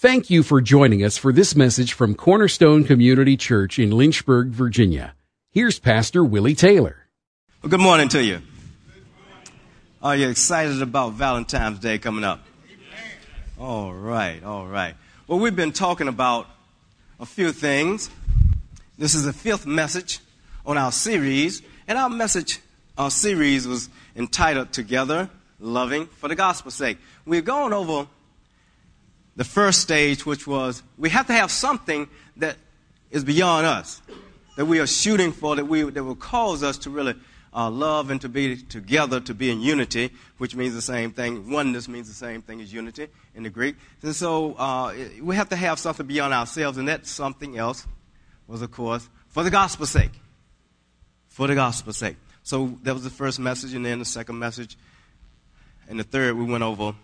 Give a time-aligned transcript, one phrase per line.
[0.00, 5.16] Thank you for joining us for this message from Cornerstone Community Church in Lynchburg, Virginia.
[5.50, 7.08] Here's Pastor Willie Taylor.
[7.60, 8.40] Well, good morning to you.
[10.00, 12.46] Are you excited about Valentine's Day coming up?
[13.58, 14.94] All right, all right.
[15.26, 16.46] Well, we've been talking about
[17.18, 18.08] a few things.
[18.98, 20.20] This is the fifth message
[20.64, 22.60] on our series, and our message,
[22.96, 25.28] our series was entitled Together,
[25.58, 26.98] Loving for the Gospel's Sake.
[27.26, 28.06] We've gone over
[29.38, 32.56] the first stage, which was we have to have something that
[33.12, 34.02] is beyond us,
[34.56, 37.14] that we are shooting for, that, we, that will cause us to really
[37.54, 41.48] uh, love and to be together, to be in unity, which means the same thing.
[41.52, 43.06] Oneness means the same thing as unity
[43.36, 43.76] in the Greek.
[44.02, 47.86] And so uh, we have to have something beyond ourselves, and that something else
[48.48, 50.20] was, of course, for the gospel's sake.
[51.28, 52.16] For the gospel's sake.
[52.42, 54.76] So that was the first message, and then the second message.
[55.88, 56.96] And the third, we went over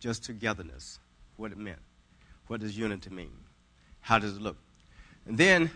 [0.00, 0.98] just togetherness
[1.42, 1.80] what it meant.
[2.46, 3.32] What does unity mean?
[4.00, 4.56] How does it look?
[5.26, 5.70] And then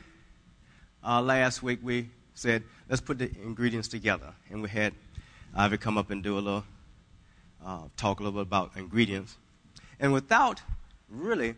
[1.05, 4.33] uh, last week we said, let's put the ingredients together.
[4.49, 4.95] And we had
[5.55, 6.65] Ivy come up and do a little,
[7.65, 9.37] uh, talk a little bit about ingredients.
[9.99, 10.63] And without
[11.11, 11.57] really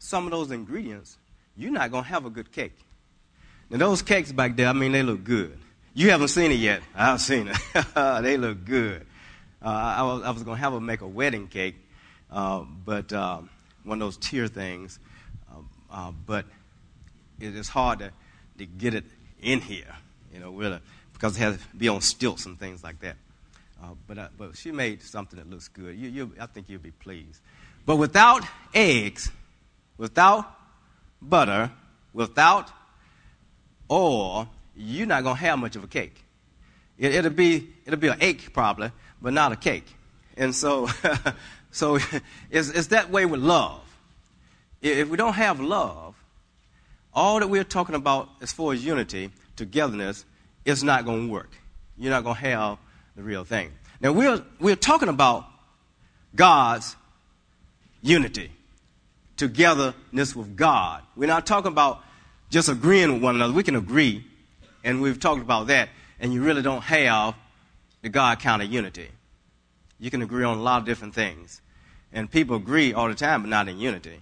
[0.00, 1.16] some of those ingredients,
[1.56, 2.76] you're not going to have a good cake.
[3.70, 5.56] Now, those cakes back there, I mean, they look good.
[5.94, 6.82] You haven't seen it yet.
[6.94, 7.86] I've seen it.
[8.22, 9.06] they look good.
[9.62, 11.76] Uh, I was, was going to have them make a wedding cake,
[12.30, 13.40] uh, but uh,
[13.84, 14.98] one of those tier things.
[15.50, 16.44] Um, uh, but
[17.40, 18.12] it is hard to,
[18.58, 19.04] to get it
[19.40, 19.94] in here,
[20.32, 20.80] you know, really,
[21.12, 23.16] because it has to be on stilts and things like that.
[23.82, 25.96] Uh, but, uh, but she made something that looks good.
[25.96, 27.40] You, you, I think you'll be pleased.
[27.86, 29.30] But without eggs,
[29.96, 30.44] without
[31.22, 31.70] butter,
[32.12, 32.70] without
[33.90, 36.24] oil, you're not going to have much of a cake.
[36.98, 38.90] It, will be, it'll be an ache probably,
[39.22, 39.86] but not a cake.
[40.36, 40.88] And so
[41.78, 41.96] So
[42.50, 43.80] it's, it's that way with love.
[44.82, 46.16] If we don't have love,
[47.14, 50.24] all that we're talking about as far as unity, togetherness,
[50.64, 51.50] is not going to work.
[51.96, 52.78] You're not going to have
[53.14, 53.70] the real thing.
[54.00, 55.46] Now, we're, we're talking about
[56.34, 56.96] God's
[58.02, 58.50] unity,
[59.36, 61.02] togetherness with God.
[61.14, 62.02] We're not talking about
[62.50, 63.52] just agreeing with one another.
[63.52, 64.24] We can agree,
[64.82, 67.36] and we've talked about that, and you really don't have
[68.02, 69.08] the God kind of unity.
[70.00, 71.60] You can agree on a lot of different things.
[72.12, 74.20] And people agree all the time, but not in unity.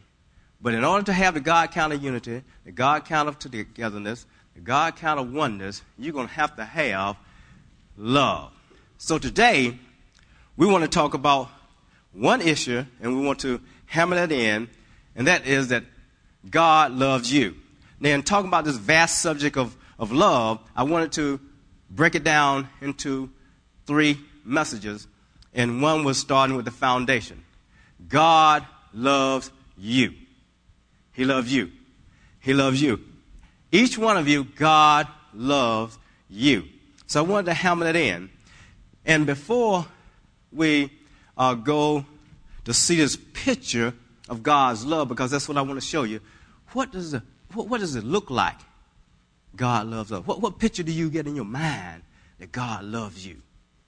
[0.61, 4.27] But in order to have the God kind of unity, the God kind of togetherness,
[4.55, 7.17] the God kind of oneness, you're going to have to have
[7.97, 8.53] love.
[8.99, 9.79] So today,
[10.57, 11.49] we want to talk about
[12.13, 14.69] one issue, and we want to hammer that in,
[15.15, 15.85] and that is that
[16.49, 17.55] God loves you.
[18.01, 21.41] Now, in talking about this vast subject of, of love, I wanted to
[21.91, 23.31] break it down into
[23.87, 25.07] three messages
[25.57, 27.43] and one was starting with the foundation.
[28.09, 30.15] God loves you.
[31.13, 31.71] He loves you.
[32.41, 33.01] He loves you.
[33.73, 35.99] Each one of you, God loves
[36.29, 36.65] you.
[37.07, 38.31] So I wanted to hammer that in.
[39.05, 39.87] And before
[40.53, 40.91] we
[41.37, 42.05] uh, go
[42.65, 43.95] to see this picture
[44.29, 46.21] of God's love, because that's what I want to show you,
[46.73, 47.23] what does, the,
[47.55, 48.57] what, what does it look like?
[49.55, 50.27] God loves us.
[50.27, 52.03] What, what picture do you get in your mind
[52.39, 53.37] that God loves you?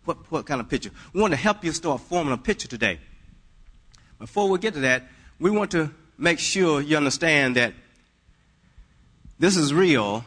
[0.05, 0.91] What, what kind of picture?
[1.13, 2.99] We want to help you start forming a picture today.
[4.19, 5.05] Before we get to that,
[5.39, 7.73] we want to make sure you understand that
[9.39, 10.25] this is real,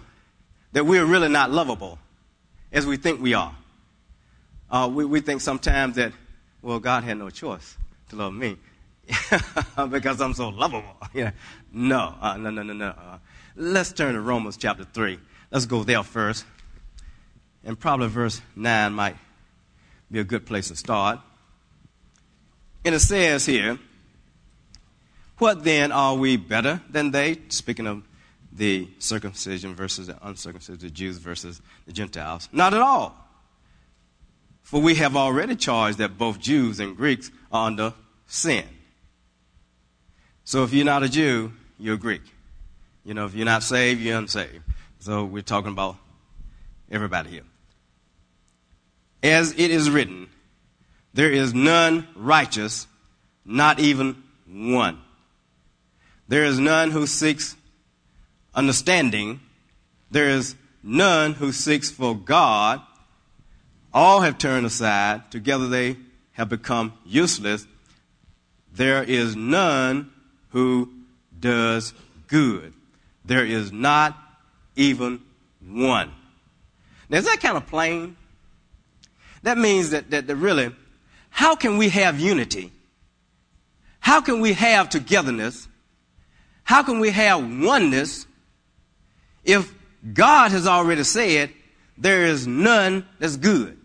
[0.72, 2.00] that we're really not lovable
[2.72, 3.56] as we think we are.
[4.69, 6.13] Uh, we, we think sometimes that,
[6.62, 7.78] well, God had no choice
[8.09, 8.57] to love me
[9.90, 10.96] because I'm so lovable.
[11.13, 11.31] yeah.
[11.73, 12.88] No, uh, no, no, no, no.
[12.88, 13.18] Uh,
[13.58, 15.19] let's turn to Romans chapter 3.
[15.52, 16.46] Let's go there first.
[17.66, 19.18] And probably verse 9 might
[20.09, 21.19] be a good place to start.
[22.83, 23.77] And it says here,
[25.37, 27.39] What then are we better than they?
[27.49, 28.03] Speaking of
[28.51, 32.49] the circumcision versus the uncircumcision, the Jews versus the Gentiles.
[32.51, 33.15] Not at all.
[34.61, 37.93] For we have already charged that both Jews and Greeks are under
[38.27, 38.65] sin.
[40.43, 42.22] So if you're not a Jew, you're a Greek.
[43.05, 44.63] You know, if you're not saved, you're unsaved.
[44.99, 45.97] So we're talking about
[46.89, 47.43] everybody here
[49.23, 50.27] as it is written,
[51.13, 52.87] there is none righteous,
[53.46, 54.99] not even one.
[56.28, 57.55] There is none who seeks
[58.55, 59.41] understanding.
[60.09, 62.81] There is none who seeks for God.
[63.93, 65.29] All have turned aside.
[65.31, 65.97] Together they
[66.34, 67.67] have become useless.
[68.73, 70.11] There is none
[70.49, 70.90] who
[71.37, 71.93] does
[72.28, 72.73] good.
[73.25, 74.17] There is not
[74.75, 75.22] even
[75.66, 76.11] one.
[77.09, 78.16] Now, is that kind of plain?
[79.43, 80.73] That means that, that, that really,
[81.31, 82.72] how can we have unity?
[83.99, 85.67] How can we have togetherness?
[86.63, 88.28] How can we have oneness
[89.43, 89.73] if
[90.13, 91.51] God has already said
[91.97, 93.79] there is none that's good?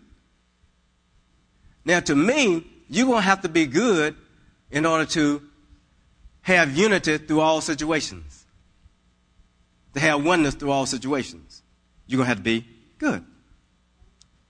[1.84, 4.16] Now, to me, you're going to have to be good
[4.70, 5.42] in order to
[6.42, 8.44] have unity through all situations.
[9.94, 11.62] To have oneness through all situations.
[12.06, 12.66] You're going to have to be
[12.99, 13.25] good.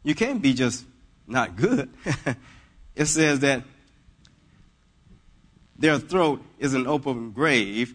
[0.03, 0.85] You can't be just
[1.27, 1.91] not good.
[2.97, 3.63] it says that
[5.79, 7.95] their throat is an open grave.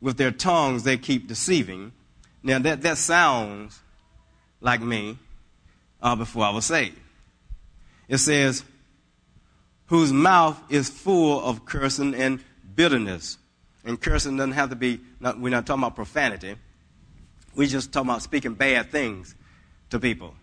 [0.00, 1.92] With their tongues, they keep deceiving.
[2.42, 3.80] Now, that, that sounds
[4.60, 5.16] like me
[6.02, 6.98] uh, before I was saved.
[8.08, 8.64] It says,
[9.86, 12.40] whose mouth is full of cursing and
[12.74, 13.38] bitterness.
[13.84, 16.56] And cursing doesn't have to be, not, we're not talking about profanity.
[17.54, 19.36] We're just talking about speaking bad things
[19.90, 20.34] to people.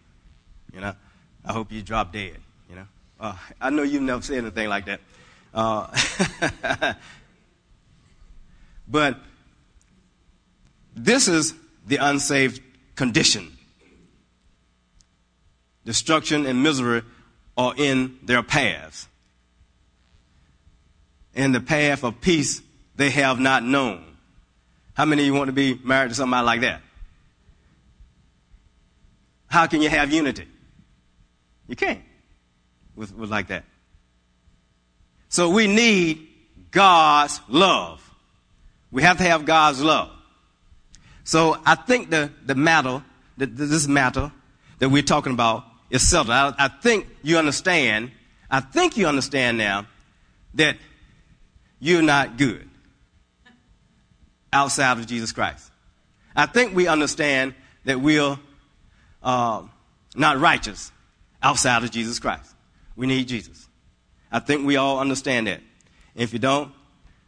[0.73, 0.95] You know,
[1.43, 2.37] I hope you drop dead.
[3.19, 5.01] Uh, I know you've never said anything like that.
[5.53, 5.87] Uh,
[8.87, 9.17] but
[10.95, 11.53] this is
[11.85, 12.61] the unsaved
[12.95, 13.51] condition.
[15.85, 17.01] Destruction and misery
[17.57, 19.07] are in their paths.
[21.33, 22.61] In the path of peace
[22.95, 24.05] they have not known.
[24.93, 26.81] How many of you want to be married to somebody like that?
[29.47, 30.45] How can you have unity?
[31.67, 32.01] You can't
[32.99, 33.63] with, like that.
[35.29, 36.27] So we need
[36.71, 38.03] God's love.
[38.91, 40.11] We have to have God's love.
[41.23, 43.03] So I think the, the matter,
[43.37, 44.31] the, this matter
[44.79, 46.31] that we're talking about is settled.
[46.31, 48.11] I, I think you understand,
[48.51, 49.87] I think you understand now
[50.55, 50.75] that
[51.79, 52.69] you're not good
[54.51, 55.71] outside of Jesus Christ.
[56.35, 57.53] I think we understand
[57.85, 58.37] that we're
[59.23, 59.63] uh,
[60.15, 60.91] not righteous
[61.41, 62.55] outside of Jesus Christ.
[62.99, 63.69] We need Jesus.
[64.29, 65.61] I think we all understand that.
[66.15, 66.73] If you don't,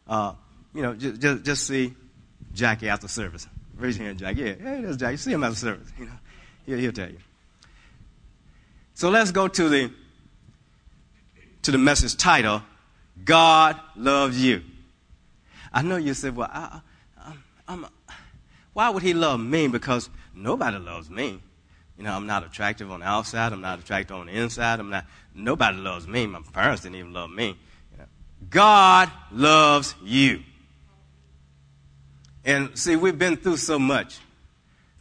[0.05, 0.33] uh,
[0.75, 1.93] you know, just, just, just, see
[2.53, 3.47] Jackie after service.
[3.77, 4.41] Raise your hand, Jackie.
[4.41, 5.15] Yeah, hey, there's Jackie.
[5.15, 5.87] See him after service.
[5.97, 6.11] You know,
[6.65, 7.19] he'll, he'll tell you.
[8.95, 9.93] So let's go to the
[11.61, 12.63] to the message title:
[13.23, 14.63] God loves you.
[15.71, 16.81] I know you said, "Well, I,
[17.69, 17.85] I,
[18.73, 21.39] why would He love me?" Because nobody loves me.
[22.01, 23.53] You know, I'm not attractive on the outside.
[23.53, 24.79] I'm not attractive on the inside.
[24.79, 25.05] I'm not.
[25.35, 26.25] Nobody loves me.
[26.25, 27.49] My parents didn't even love me.
[27.91, 28.05] You know.
[28.49, 30.41] God loves you.
[32.43, 34.17] And see, we've been through so much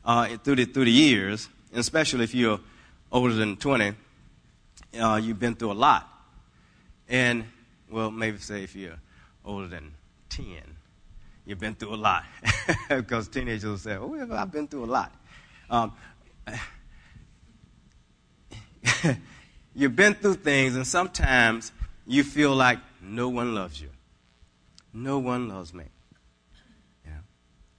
[0.04, 2.60] uh, through the through the years, and especially if you're
[3.10, 3.94] older than 20,
[5.00, 6.06] uh, you've been through a lot.
[7.08, 7.46] And
[7.90, 9.00] well, maybe say if you're
[9.42, 9.94] older than
[10.28, 10.44] 10,
[11.46, 12.24] you've been through a lot,
[12.90, 15.14] because teenagers will say, "Oh, I've been through a lot."
[15.70, 15.92] Um,
[19.74, 21.72] You've been through things, and sometimes
[22.06, 23.90] you feel like no one loves you.
[24.92, 25.84] No one loves me.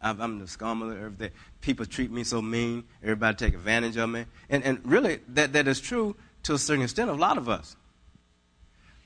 [0.04, 1.32] I'm the scum of everything.
[1.62, 2.84] People treat me so mean.
[3.04, 4.26] Everybody take advantage of me.
[4.50, 7.48] And, and really, that, that is true to a certain extent of a lot of
[7.48, 7.76] us.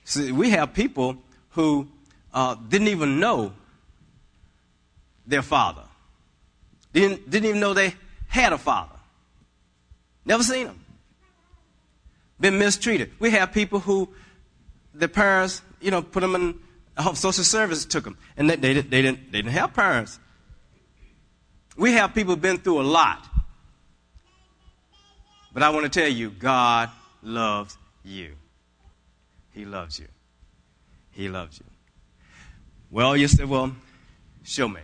[0.05, 1.17] See, we have people
[1.49, 1.87] who
[2.33, 3.51] uh, didn't even know
[5.27, 5.83] their father.
[6.93, 7.93] Didn't, didn't even know they
[8.27, 8.95] had a father.
[10.23, 10.84] Never seen him
[12.39, 13.11] been mistreated.
[13.19, 14.09] We have people who
[14.93, 16.59] the parents, you know, put them in
[16.97, 20.19] uh, social service took them, and they, they, they, didn't, they didn't have parents.
[21.77, 23.27] We have people been through a lot.
[25.53, 26.89] But I want to tell you, God
[27.21, 28.33] loves you.
[29.51, 30.07] He loves you.
[31.11, 31.65] He loves you.
[32.91, 33.75] Well, you say, well,
[34.43, 34.81] show me.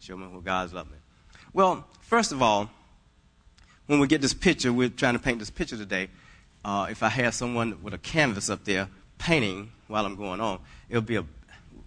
[0.00, 0.96] Show me what God's love me.
[1.52, 2.70] Well, first of all,
[3.86, 6.08] when we get this picture, we're trying to paint this picture today
[6.68, 10.60] uh, if I had someone with a canvas up there painting while I'm going on,
[10.90, 11.24] it'll be a,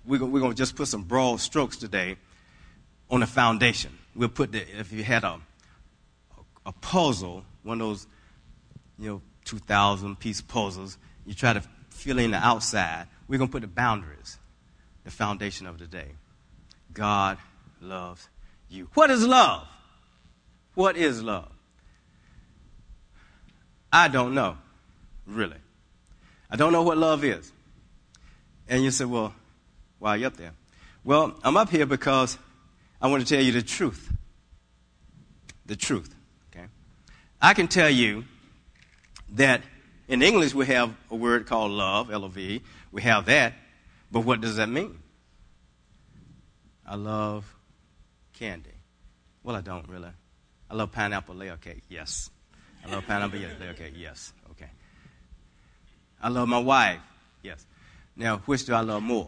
[0.07, 2.15] we're going to just put some broad strokes today
[3.11, 3.95] on the foundation.
[4.15, 5.39] We'll put the, if you had a,
[6.65, 8.07] a puzzle, one of those,
[8.97, 10.97] you know, 2,000 piece puzzles,
[11.27, 11.61] you try to
[11.91, 14.39] fill in the outside, we're going to put the boundaries,
[15.03, 16.07] the foundation of the day.
[16.91, 17.37] God
[17.79, 18.27] loves
[18.67, 18.89] you.
[18.95, 19.67] What is love?
[20.73, 21.51] What is love?
[23.93, 24.57] I don't know,
[25.25, 25.57] really.
[26.49, 27.51] I don't know what love is.
[28.67, 29.33] And you say, well,
[29.99, 30.53] why are you up there?
[31.03, 32.37] Well, I'm up here because
[33.01, 34.11] I want to tell you the truth.
[35.65, 36.13] The truth,
[36.51, 36.65] okay?
[37.41, 38.25] I can tell you
[39.33, 39.61] that
[40.07, 42.61] in English we have a word called love, L O V.
[42.91, 43.53] We have that,
[44.11, 44.99] but what does that mean?
[46.85, 47.55] I love
[48.33, 48.71] candy.
[49.43, 50.09] Well, I don't really.
[50.69, 52.29] I love pineapple layer cake, yes.
[52.85, 53.39] I love pineapple.
[53.39, 54.33] layer cake, Yes.
[56.21, 56.99] I love my wife.
[57.43, 57.65] Yes.
[58.15, 59.27] Now, which do I love more?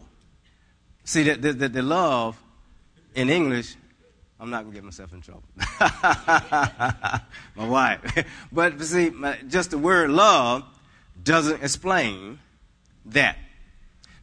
[1.04, 2.40] See, the, the, the love
[3.14, 3.76] in English,
[4.40, 5.42] I'm not going to get myself in trouble.
[7.56, 8.26] my wife.
[8.52, 10.64] but see, my, just the word love
[11.22, 12.38] doesn't explain
[13.06, 13.36] that.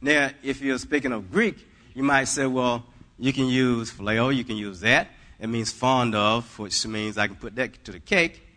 [0.02, 2.84] Now, if you're speaking of Greek, you might say, well,
[3.20, 5.10] you can use phileo, you can use that.
[5.40, 8.48] It means fond of, which means I can put that to the cake.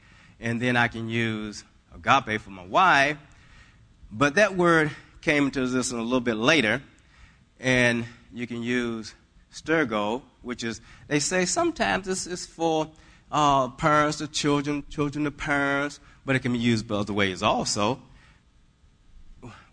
[0.41, 3.19] And then I can use agape for my wife.
[4.11, 6.83] But that word came into existence a little bit later.
[7.61, 9.15] And you can use
[9.53, 12.91] stergo, which is, they say sometimes this is for
[13.31, 18.01] uh, parents to children, children to parents, but it can be used both ways also.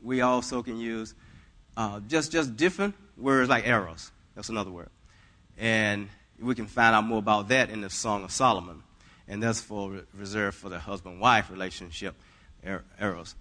[0.02, 1.14] We also can use
[1.76, 4.12] uh, just, just different words like eros.
[4.36, 4.90] That's another word.
[5.58, 6.10] And
[6.40, 8.84] we can find out more about that in the Song of Solomon.
[9.28, 12.16] And that's for reserved for the husband-wife relationship,
[12.66, 13.36] er, eros.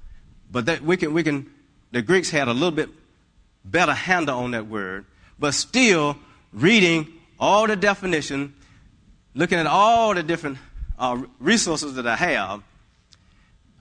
[0.50, 1.50] But that we can, we can,
[1.92, 2.88] the Greeks had a little bit
[3.64, 5.06] better handle on that word,
[5.38, 6.16] but still
[6.52, 7.06] reading
[7.38, 8.54] all the definition,
[9.34, 10.58] looking at all the different
[10.98, 12.62] uh, resources that I have,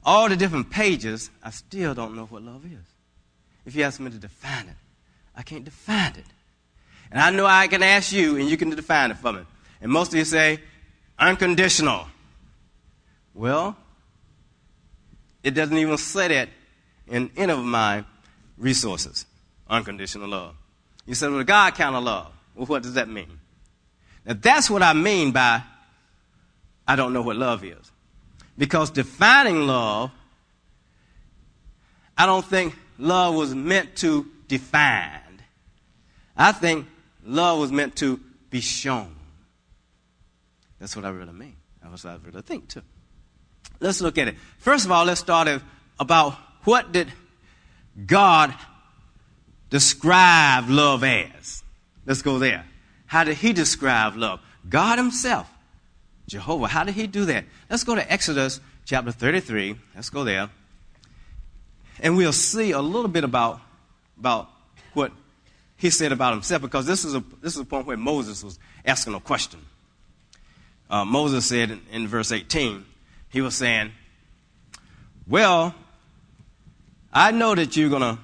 [0.06, 2.86] all the different pages, I still don't know what love is.
[3.66, 4.76] If you ask me to define it,
[5.36, 6.26] I can't define it.
[7.12, 9.42] And I know I can ask you, and you can define it for me.
[9.82, 10.60] And most of you say,
[11.18, 12.08] unconditional.
[13.34, 13.76] Well,
[15.44, 16.50] it doesn't even say that
[17.10, 18.04] in any of my
[18.58, 19.26] resources.
[19.70, 20.56] Unconditional love.
[21.06, 22.32] You said, well, God kind of love.
[22.56, 23.40] Well, what does that mean?
[24.26, 25.64] Now, that's what I mean by
[26.88, 27.92] I don't know what love is.
[28.58, 30.12] Because defining love,
[32.18, 35.42] I don't think love was meant to define.
[36.36, 36.88] I think
[37.24, 39.16] love was meant to be shown.
[40.80, 41.56] That's what I really mean.
[41.84, 42.82] That's what I really think, too.
[43.80, 44.36] Let's look at it.
[44.58, 45.48] First of all, let's start
[46.00, 47.12] about what did
[48.06, 48.54] God
[49.70, 51.64] describe love as?
[52.06, 52.66] Let's go there.
[53.06, 54.40] How did he describe love?
[54.68, 55.50] God himself,
[56.28, 57.46] Jehovah, how did he do that?
[57.70, 59.76] Let's go to Exodus chapter 33.
[59.96, 60.50] Let's go there.
[62.00, 63.62] And we'll see a little bit about,
[64.18, 64.50] about
[64.94, 65.12] what
[65.78, 68.60] he said about himself because this is a, this is a point where Moses was
[68.86, 69.60] asking a question.
[70.90, 72.86] Uh, Moses said in, in verse 18,
[73.30, 73.92] he was saying,
[75.28, 75.76] Well,
[77.12, 78.18] I know that you're going to,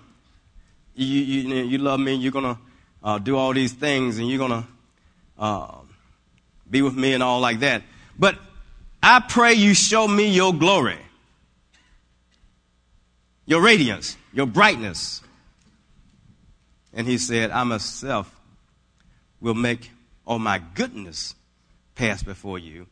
[0.96, 2.58] you, you, you love me, you're going to
[3.04, 4.68] uh, do all these things, and you're going to
[5.39, 5.77] uh,
[6.70, 7.84] be with me and all like that.
[8.18, 8.38] But
[9.01, 11.00] I pray you show me your glory,
[13.46, 15.22] your radiance, your brightness.
[16.94, 18.34] And he said, I myself
[19.42, 19.92] will make
[20.25, 21.36] all my goodness
[21.96, 22.88] pass before you.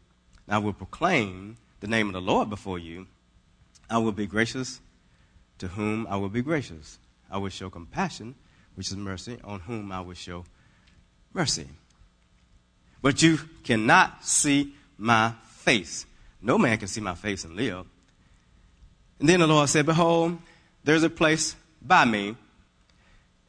[0.47, 3.07] I will proclaim the name of the Lord before you.
[3.89, 4.81] I will be gracious
[5.59, 6.99] to whom I will be gracious.
[7.29, 8.35] I will show compassion,
[8.75, 10.45] which is mercy, on whom I will show
[11.33, 11.67] mercy.
[13.01, 16.05] But you cannot see my face.
[16.41, 17.85] No man can see my face and live.
[19.19, 20.37] And then the Lord said, Behold,
[20.83, 22.35] there's a place by me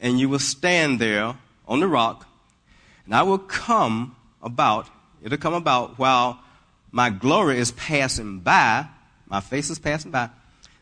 [0.04, 1.34] and you will stand there
[1.66, 2.26] on the rock,
[3.06, 4.88] and I will come about,
[5.23, 6.40] it'll come about while
[6.92, 8.87] my glory is passing by,
[9.26, 10.28] my face is passing by,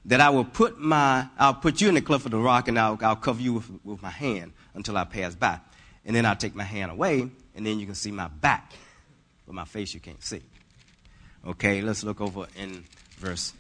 [0.07, 2.79] that I will put my, I'll put you in the cliff of the rock and
[2.79, 5.61] I'll, I'll cover you with, with my hand until I pass by.
[6.05, 8.73] And then I'll take my hand away, and then you can see my back,
[9.47, 10.43] but my face you can't see.
[11.47, 12.85] Okay, let's look over in
[13.19, 13.53] verse,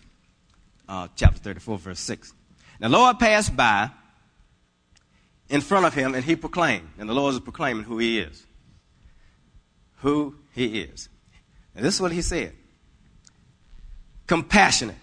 [0.88, 2.32] uh, chapter 34, verse 6.
[2.80, 3.90] Now, Lord passed by,
[5.52, 6.88] in front of him and he proclaimed.
[6.98, 8.44] And the Lord is proclaiming who he is.
[9.98, 11.08] Who he is.
[11.76, 12.54] And this is what he said
[14.26, 14.96] compassionate,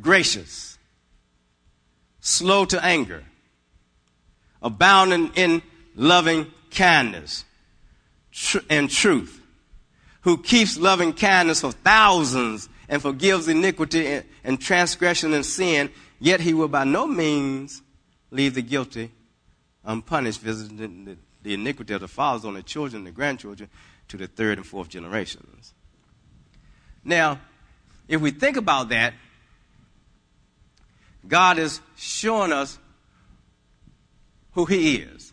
[0.00, 0.78] gracious,
[2.20, 3.24] slow to anger,
[4.62, 5.62] abounding in
[5.94, 7.44] loving kindness
[8.68, 9.40] and truth,
[10.22, 16.52] who keeps loving kindness for thousands and forgives iniquity and, transgression and sin, yet he
[16.54, 17.82] will by no means
[18.30, 19.10] leave the guilty
[19.84, 23.68] unpunished, visiting the iniquity of the fathers on the children and the grandchildren
[24.08, 25.72] to the third and fourth generations.
[27.02, 27.40] Now,
[28.08, 29.14] if we think about that,
[31.26, 32.78] God is showing us
[34.52, 35.32] who He is.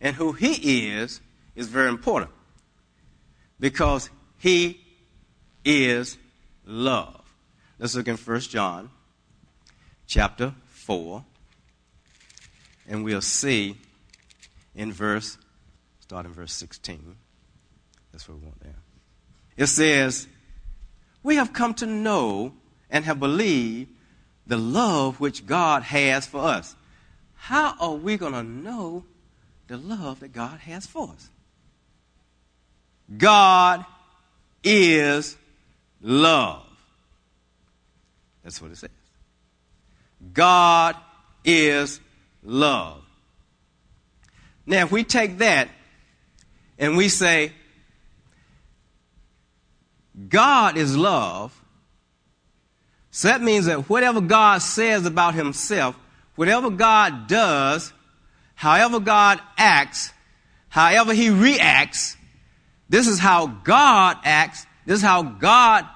[0.00, 1.20] And who He is
[1.54, 2.30] is very important
[3.60, 4.80] because He
[5.64, 6.18] is
[6.66, 7.20] love.
[7.78, 8.90] Let's look in 1 John
[10.06, 11.24] chapter 4
[12.88, 13.76] and we'll see
[14.74, 15.38] in verse,
[16.00, 17.16] start in verse 16.
[18.10, 18.76] That's what we want there.
[19.56, 20.26] It says,
[21.22, 22.54] We have come to know
[22.90, 23.90] and have believed
[24.46, 26.74] the love which God has for us.
[27.34, 29.04] How are we going to know
[29.72, 31.30] the love that God has for us.
[33.16, 33.86] God
[34.62, 35.36] is
[36.02, 36.66] love.
[38.44, 38.90] That's what it says.
[40.34, 40.96] God
[41.42, 42.00] is
[42.42, 43.02] love.
[44.66, 45.68] Now, if we take that
[46.78, 47.52] and we say,
[50.28, 51.58] God is love,
[53.14, 55.94] so that means that whatever God says about himself,
[56.34, 57.92] whatever God does,
[58.54, 60.10] however God acts,
[60.70, 62.16] however he reacts,
[62.88, 65.86] this is how God acts, this is how God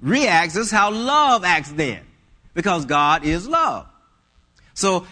[0.00, 2.02] reacts, this is how love acts then.
[2.54, 3.86] Because God is love.
[4.74, 5.06] So,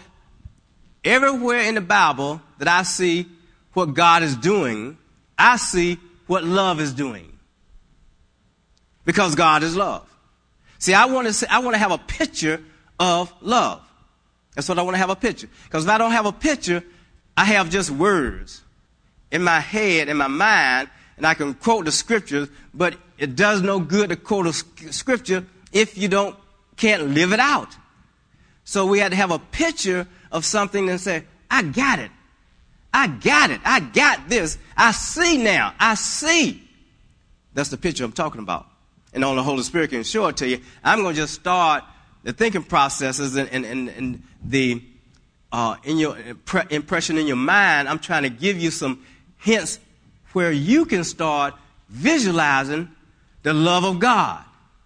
[1.05, 3.25] everywhere in the Bible that I see
[3.71, 4.97] what God is doing,
[5.37, 7.39] I see what love is doing.
[9.05, 10.08] Because God is love.
[10.79, 12.61] See, I want to I want to have a picture
[12.99, 13.81] of love.
[14.55, 15.47] That's what I want to have a picture.
[15.65, 16.83] Because if I don't have a picture,
[17.37, 18.61] I have just words
[19.31, 23.61] in my head, in my mind, and I can quote the scriptures, but it does
[23.61, 24.53] no good to quote a
[24.91, 26.35] scripture if you don't
[26.77, 27.75] can't live it out.
[28.63, 32.11] So we had to have a picture of something and say, I got it.
[32.93, 33.59] I got it.
[33.65, 34.57] I got this.
[34.77, 35.73] I see now.
[35.79, 36.63] I see.
[37.53, 38.67] That's the picture I'm talking about.
[39.13, 40.59] And all the Holy Spirit can show it to you.
[40.83, 41.83] I'm going to just start
[42.23, 44.81] the thinking processes and, and, and, and the
[45.51, 46.15] uh, in your
[46.69, 47.89] impression in your mind.
[47.89, 49.03] I'm trying to give you some
[49.37, 49.79] hints
[50.33, 51.55] where you can start
[51.89, 52.89] visualizing
[53.43, 54.43] the love of God.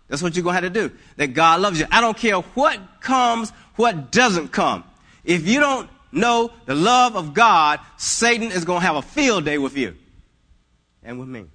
[0.07, 0.95] That's what you're going to have to do.
[1.17, 1.85] That God loves you.
[1.91, 4.83] I don't care what comes, what doesn't come.
[5.23, 9.45] If you don't know the love of God, Satan is going to have a field
[9.45, 9.95] day with you
[11.01, 11.45] and with me.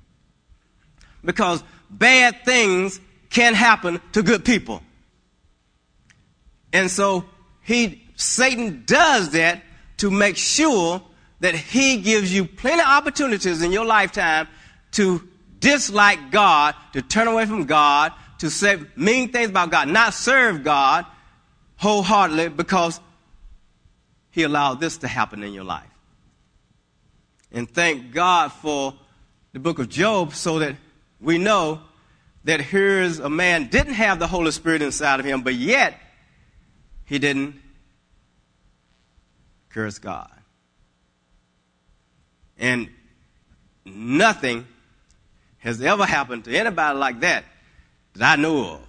[1.25, 4.83] Because bad things can happen to good people.
[6.73, 7.25] And so
[7.63, 9.63] he, Satan does that
[9.99, 11.03] to make sure
[11.41, 14.49] that he gives you plenty of opportunities in your lifetime
[14.93, 15.27] to
[15.61, 20.65] dislike God, to turn away from God, to say mean things about God, not serve
[20.65, 21.07] God
[21.77, 23.01] wholeheartedly because
[24.31, 25.87] He allowed this to happen in your life.
[27.51, 28.95] And thank God for
[29.53, 30.77] the book of Job so that
[31.21, 31.81] we know
[32.45, 35.99] that here's a man didn't have the Holy Spirit inside of him, but yet
[37.05, 37.61] he didn't
[39.69, 40.31] curse God.
[42.59, 42.89] And
[43.85, 44.67] nothing
[45.59, 47.45] has ever happened to anybody like that
[48.15, 48.81] that I know of.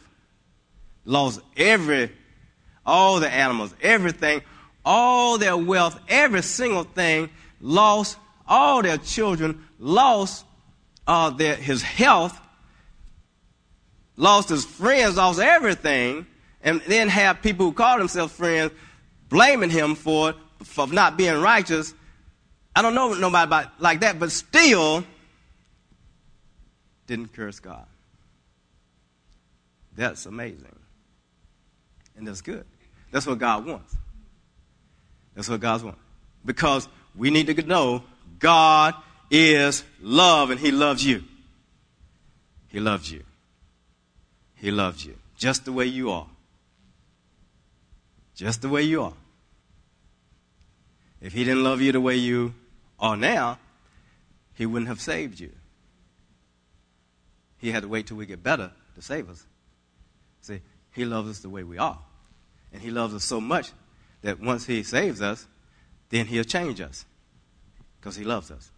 [1.06, 2.12] Lost every,
[2.86, 4.42] all the animals, everything,
[4.86, 7.30] all their wealth, every single thing,
[7.62, 10.46] lost all their children, lost
[11.10, 12.39] uh, their, his health,
[14.15, 16.28] lost his friends, lost everything,
[16.62, 18.72] and then have people who call themselves friends
[19.28, 21.95] blaming him for, for not being righteous.
[22.76, 25.04] I don't know nobody about, like that, but still
[27.08, 27.88] didn't curse God.
[29.95, 30.78] That's amazing.
[32.17, 32.65] And that's good.
[33.10, 33.98] That's what God wants.
[35.34, 36.00] That's what God wants.
[36.45, 38.04] Because we need to know
[38.38, 38.93] God
[39.30, 41.24] is love and He loves you.
[42.68, 43.24] He loves you.
[44.56, 46.28] He loves you just the way you are.
[48.36, 49.13] Just the way you are.
[51.22, 52.54] If He didn't love you the way you
[53.00, 53.58] are now,
[54.54, 55.52] He wouldn't have saved you.
[57.58, 59.46] He had to wait till we get better to save us.
[60.42, 60.62] See,
[60.94, 62.00] He loves us the way we are.
[62.72, 63.72] And He loves us so much
[64.22, 65.48] that once He saves us,
[66.10, 67.06] then He'll change us
[68.00, 68.72] because He loves us.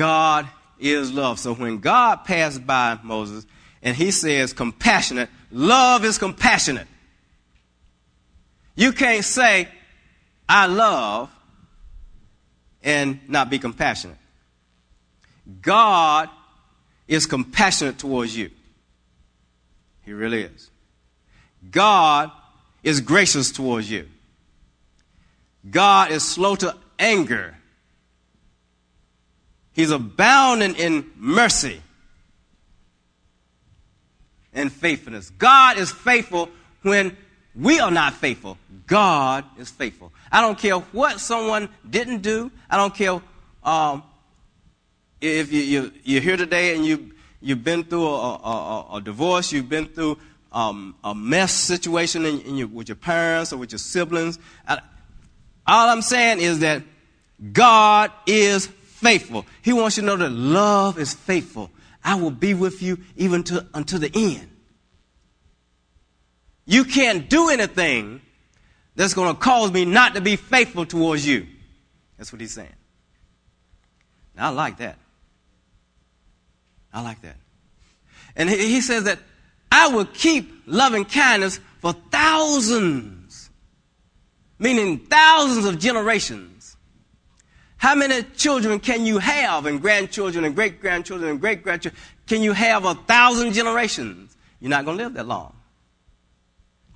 [0.00, 1.38] God is love.
[1.38, 3.46] So when God passed by Moses
[3.82, 6.86] and He says compassionate, love is compassionate.
[8.76, 9.68] You can't say,
[10.48, 11.30] I love
[12.82, 14.16] and not be compassionate.
[15.60, 16.30] God
[17.06, 18.50] is compassionate towards you.
[20.06, 20.70] He really is.
[21.70, 22.30] God
[22.82, 24.08] is gracious towards you.
[25.70, 27.58] God is slow to anger.
[29.72, 31.80] He's abounding in mercy
[34.52, 35.30] and faithfulness.
[35.30, 36.48] God is faithful
[36.82, 37.16] when
[37.54, 38.58] we are not faithful.
[38.86, 40.12] God is faithful.
[40.30, 42.50] I don't care what someone didn't do.
[42.68, 43.20] I don't care
[43.62, 44.02] um,
[45.20, 49.52] if you, you, you're here today and you you've been through a, a, a divorce,
[49.52, 50.18] you've been through
[50.52, 54.38] um, a mess situation in, in your, with your parents or with your siblings.
[54.68, 54.78] all
[55.66, 56.82] I'm saying is that
[57.52, 58.68] God is
[59.00, 59.46] faithful.
[59.62, 61.70] He wants you to know that love is faithful.
[62.04, 64.48] I will be with you even to, until the end.
[66.66, 68.20] You can't do anything
[68.94, 71.46] that's going to cause me not to be faithful towards you.
[72.16, 72.72] That's what he's saying.
[74.36, 74.98] Now, I like that.
[76.92, 77.36] I like that.
[78.36, 79.18] And he, he says that
[79.72, 83.50] I will keep loving kindness for thousands,
[84.58, 86.49] meaning thousands of generations.
[87.80, 91.98] How many children can you have, and grandchildren, and great grandchildren, and great grandchildren?
[92.26, 94.36] Can you have a thousand generations?
[94.60, 95.54] You're not going to live that long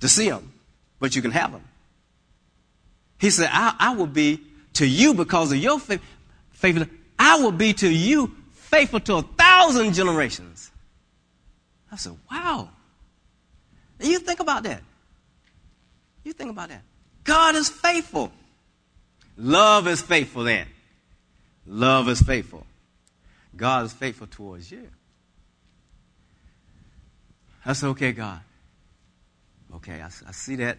[0.01, 0.53] to see them,
[0.99, 1.63] but you can have them.
[3.17, 4.39] He said, I, I will be
[4.73, 6.03] to you because of your faith.
[7.17, 10.69] I will be to you faithful to a thousand generations.
[11.91, 12.69] I said, wow.
[13.99, 14.83] You think about that.
[16.23, 16.83] You think about that.
[17.23, 18.31] God is faithful.
[19.35, 20.67] Love is faithful then.
[21.65, 22.65] Love is faithful.
[23.55, 24.87] God is faithful towards you.
[27.65, 28.41] That's okay, God.
[29.75, 30.77] Okay, I, I see that.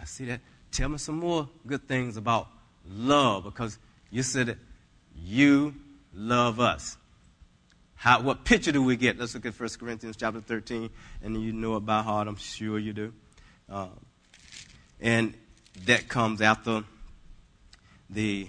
[0.00, 0.40] I see that.
[0.70, 2.48] Tell me some more good things about
[2.86, 3.78] love because
[4.10, 4.58] you said that
[5.16, 5.74] you
[6.12, 6.96] love us.
[7.94, 9.18] How, what picture do we get?
[9.18, 10.90] Let's look at 1 Corinthians chapter 13,
[11.22, 13.12] and you know it by heart, I'm sure you do.
[13.68, 13.88] Uh,
[15.00, 15.34] and
[15.84, 16.84] that comes after
[18.08, 18.48] the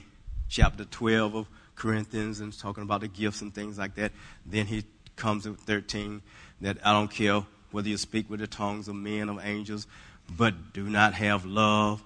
[0.50, 4.12] chapter 12 of Corinthians and talking about the gifts and things like that.
[4.46, 4.84] Then he
[5.16, 6.22] comes to 13
[6.62, 9.88] that I don't care whether you speak with the tongues of men or angels,
[10.36, 12.04] but do not have love.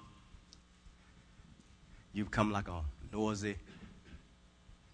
[2.12, 3.56] You become like a noisy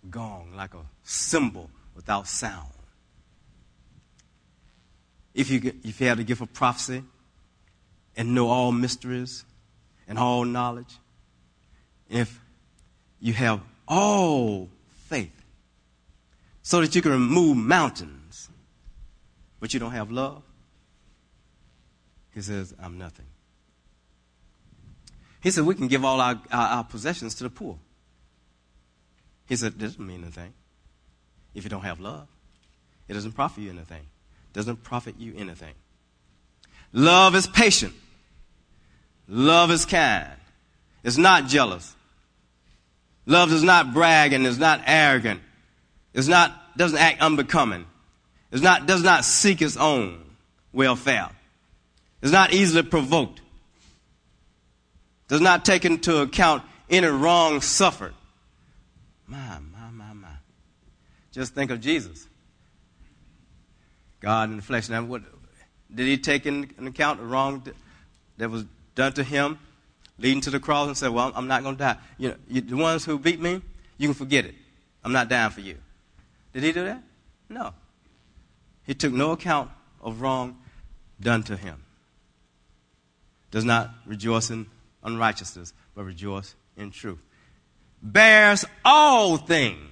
[0.09, 2.71] gong, like a cymbal without sound.
[5.35, 7.03] If you, if you have the gift of prophecy
[8.17, 9.45] and know all mysteries
[10.09, 10.97] and all knowledge,
[12.09, 12.41] if
[13.21, 14.69] you have all
[15.09, 15.33] faith
[16.63, 18.49] so that you can remove mountains,
[19.59, 20.43] but you don't have love,
[22.35, 23.27] he says, I'm nothing.
[25.43, 27.79] He said, We can give all our, our, our possessions to the poor.
[29.47, 30.53] He said, That doesn't mean anything
[31.55, 32.29] if you don't have love.
[33.09, 34.03] It doesn't profit you anything.
[34.03, 35.75] It doesn't profit you anything.
[36.93, 37.95] Love is patient.
[39.27, 40.31] Love is kind.
[41.03, 41.95] It's not jealous.
[43.27, 45.41] Love does not brag and is not arrogant.
[46.15, 47.87] It's not, doesn't act unbecoming.
[48.51, 50.25] It's not, does not seek its own
[50.73, 51.31] welfare.
[52.23, 53.41] It's not easily provoked.
[55.29, 58.15] Does not take into account any wrong suffered.
[59.27, 59.59] My,
[61.33, 62.27] just think of Jesus.
[64.21, 64.89] God in the flesh.
[64.89, 65.23] Now, what,
[65.95, 67.63] did he take into account the wrong
[68.39, 69.59] that was done to him,
[70.21, 71.97] leading to the cross, and said, Well, I'm not going to die?
[72.19, 73.61] You know, you, the ones who beat me,
[73.99, 74.55] you can forget it.
[75.03, 75.77] I'm not dying for you.
[76.53, 77.03] Did he do that?
[77.49, 77.73] No.
[78.87, 80.59] He took no account of wrong
[81.21, 81.83] done to him.
[83.51, 84.67] Does not rejoice in
[85.03, 87.19] unrighteousness, but rejoice in truth.
[88.03, 89.91] Bears all things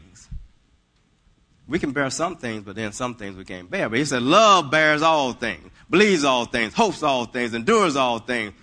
[1.69, 3.91] we can bear some things, but then some things we can't bear.
[3.91, 8.19] But he said, love bears all things, believes all things, hopes all things, endures all
[8.19, 8.55] things,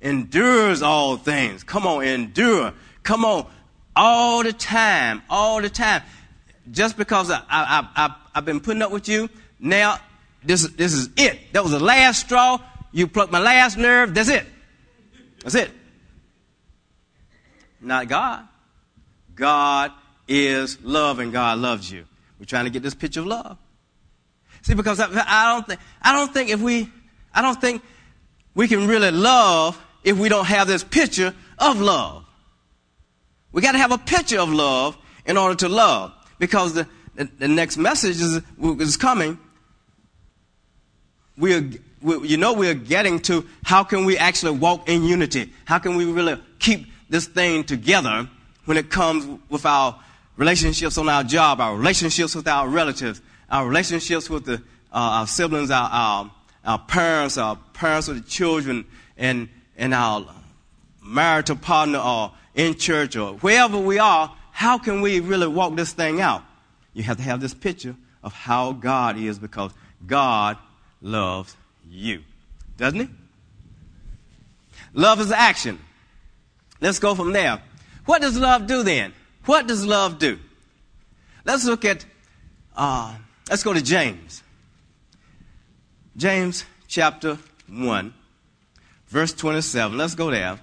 [0.00, 1.62] endures all things.
[1.64, 2.72] Come on, endure.
[3.02, 3.46] Come on,
[3.96, 6.02] all the time, all the time.
[6.70, 9.98] Just because I, I, I, I've been putting up with you, now
[10.44, 11.52] this, this is it.
[11.52, 12.58] That was the last straw.
[12.92, 14.14] You plucked my last nerve.
[14.14, 14.46] That's it.
[15.42, 15.70] That's it.
[17.80, 18.46] Not God.
[19.34, 19.92] God
[20.26, 22.04] is love and God loves you.
[22.38, 23.56] We're trying to get this picture of love.
[24.62, 26.90] See, because I, I don't think, I don't think if we,
[27.32, 27.82] I don't think
[28.54, 32.24] we can really love if we don't have this picture of love.
[33.52, 36.14] We got to have a picture of love in order to love.
[36.38, 39.38] Because the, the, the next message is, is coming.
[41.36, 45.04] We are, we, you know, we are getting to how can we actually walk in
[45.04, 45.52] unity?
[45.66, 48.30] How can we really keep this thing together
[48.64, 50.00] when it comes with our
[50.36, 55.26] relationships on our job, our relationships with our relatives, our relationships with the, uh, our
[55.26, 56.30] siblings, our, our,
[56.64, 58.86] our, parents, our parents with the children,
[59.18, 60.26] and, and our
[61.02, 65.92] marital partner or in church or wherever we are, how can we really walk this
[65.92, 66.42] thing out?
[66.92, 69.72] You have to have this picture of how God is because
[70.04, 70.58] God
[71.00, 71.56] loves
[71.88, 72.22] you.
[72.76, 73.08] Doesn't he?
[74.92, 75.78] Love is action.
[76.80, 77.62] Let's go from there.
[78.04, 79.12] What does love do then?
[79.44, 80.38] What does love do?
[81.44, 82.04] Let's look at,
[82.76, 83.14] uh,
[83.48, 84.42] let's go to James.
[86.16, 87.38] James chapter
[87.68, 88.14] 1,
[89.08, 89.96] verse 27.
[89.96, 90.58] Let's go there.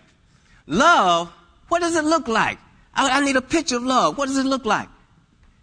[0.67, 1.31] Love,
[1.67, 2.57] what does it look like?
[2.93, 4.17] I, I need a picture of love.
[4.17, 4.89] What does it look like?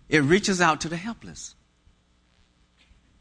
[0.08, 1.54] It reaches out to the helpless.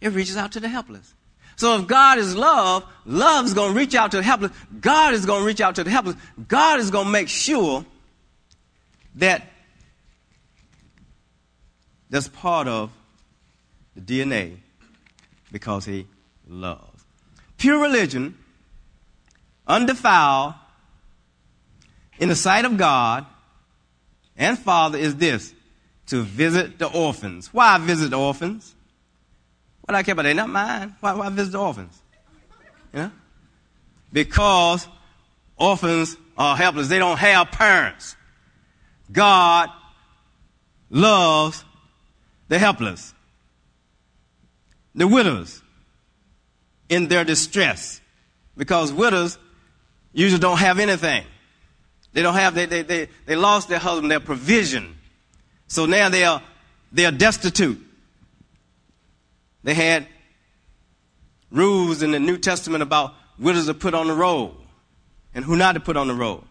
[0.01, 1.13] It reaches out to the helpless.
[1.55, 4.51] So if God is love, love is going to reach out to the helpless.
[4.79, 6.15] God is going to reach out to the helpless.
[6.47, 7.85] God is going to make sure
[9.15, 9.47] that
[12.09, 12.91] that's part of
[13.95, 14.57] the DNA
[15.51, 16.07] because he
[16.47, 17.05] loves.
[17.57, 18.37] Pure religion,
[19.67, 20.53] undefiled,
[22.19, 23.25] in the sight of God
[24.37, 25.53] and Father is this
[26.07, 27.53] to visit the orphans.
[27.53, 28.75] Why visit the orphans?
[29.81, 30.23] What I care about?
[30.23, 30.95] They're not mine.
[30.99, 31.99] Why, why visit the orphans?
[32.93, 33.09] Yeah?
[34.13, 34.87] Because
[35.57, 36.87] orphans are helpless.
[36.89, 38.15] They don't have parents.
[39.11, 39.69] God
[40.89, 41.63] loves
[42.47, 43.13] the helpless,
[44.93, 45.61] the widows
[46.89, 48.01] in their distress.
[48.57, 49.37] Because widows
[50.13, 51.23] usually don't have anything.
[52.13, 54.97] They don't have, they, they, they, they lost their husband, their provision.
[55.67, 56.41] So now they are,
[56.91, 57.81] they are destitute.
[59.63, 60.07] They had
[61.51, 64.55] rules in the New Testament about widows to put on the roll
[65.33, 66.43] and who not to put on the roll.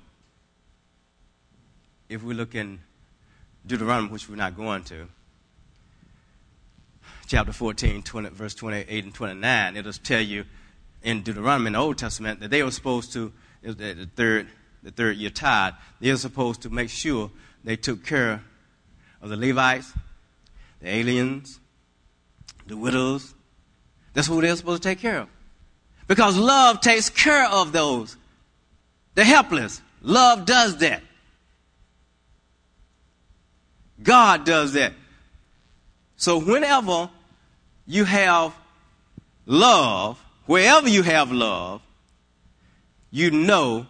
[2.09, 2.81] If we look in
[3.66, 5.07] Deuteronomy, which we're not going to,
[7.27, 10.44] chapter 14, 20, verse 28 and 29, it'll tell you
[11.03, 14.49] in Deuteronomy in the Old Testament that they were supposed to, the third,
[14.83, 17.31] the third year tithe, they're supposed to make sure
[17.64, 18.42] they took care
[19.20, 19.92] of the Levites,
[20.81, 21.61] the aliens,
[22.66, 23.35] the widows.
[24.12, 25.29] That's who they're supposed to take care of.
[26.07, 28.16] Because love takes care of those.
[29.14, 29.81] The helpless.
[30.03, 31.03] Love does that.
[34.03, 34.94] God does that.
[36.16, 37.11] So whenever
[37.87, 38.55] you have
[39.46, 41.83] love, wherever you have love,
[43.11, 43.87] you know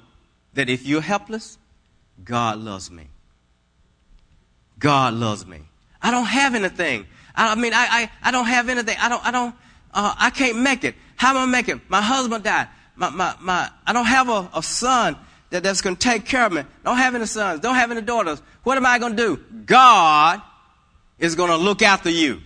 [0.54, 1.58] that if you're helpless,
[2.24, 3.08] God loves me.
[4.78, 5.60] God loves me.
[6.02, 7.06] I don't have anything.
[7.34, 8.96] I, mean, I, I, I don't have anything.
[8.98, 9.54] I don't, I don't,
[9.92, 10.94] uh, I can't make it.
[11.16, 11.78] How am I make it?
[11.88, 12.68] My husband died.
[12.96, 15.16] My, my, my, I don't have a, a son
[15.50, 16.62] that, that's going to take care of me.
[16.84, 17.60] Don't have any sons.
[17.60, 18.42] Don't have any daughters.
[18.62, 19.36] What am I going to do?
[19.64, 20.40] God
[21.18, 22.40] is going to look after you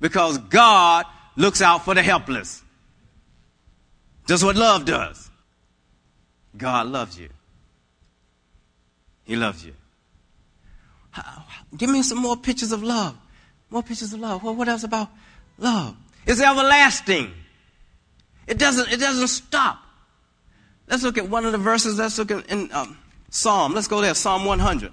[0.00, 1.04] because God
[1.36, 2.62] looks out for the helpless.
[4.26, 5.27] Just what love does.
[6.58, 7.28] God loves you.
[9.24, 9.74] He loves you.
[11.76, 13.16] Give me some more pictures of love.
[13.70, 14.42] More pictures of love.
[14.42, 15.08] What else about
[15.58, 15.96] love?
[16.26, 17.32] It's everlasting.
[18.46, 19.78] It doesn't, it doesn't stop.
[20.88, 21.98] Let's look at one of the verses.
[21.98, 22.96] Let's look at in um,
[23.30, 23.74] Psalm.
[23.74, 24.14] Let's go there.
[24.14, 24.92] Psalm 100.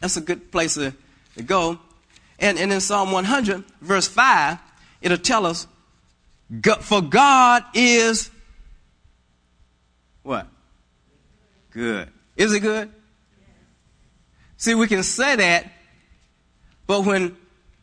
[0.00, 0.94] That's a good place to,
[1.36, 1.78] to go.
[2.38, 4.58] And, and in Psalm 100, verse 5,
[5.02, 5.66] it'll tell us,
[6.80, 8.30] For God is
[10.22, 10.46] what?
[11.70, 12.08] Good.
[12.36, 12.90] Is it good?
[14.56, 15.70] See, we can say that,
[16.86, 17.36] but when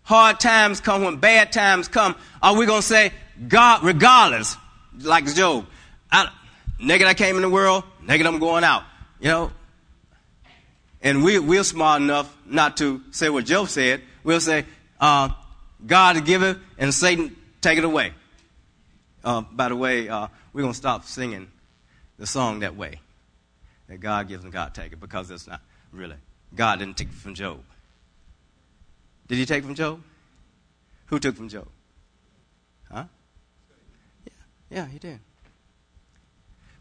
[0.04, 3.12] hard times come, when bad times come, are we going to say,
[3.48, 4.58] God, regardless,
[5.00, 5.66] like Job,
[6.12, 6.30] I,
[6.80, 8.84] naked I came in the world, naked I'm going out,
[9.20, 9.52] you know?
[11.02, 14.02] And we, we're smart enough not to say what Job said.
[14.24, 14.66] We'll say,
[15.00, 15.30] uh,
[15.86, 18.14] God give it and Satan take it away.
[19.24, 21.48] Uh, by the way, uh, we're going to stop singing
[22.18, 23.00] the song that way.
[23.88, 26.16] That God gives and God take it because it's not really.
[26.56, 27.60] God didn't take it from Job.
[29.28, 30.02] Did he take it from Job?
[31.08, 31.68] Who took from Job?
[32.92, 33.06] Huh?
[34.26, 34.34] Yeah,
[34.70, 35.20] yeah, he did.